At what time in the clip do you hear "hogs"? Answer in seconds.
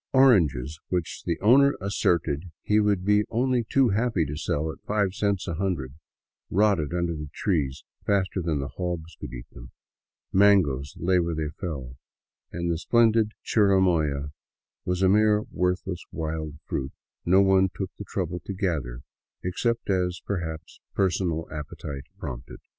8.77-9.15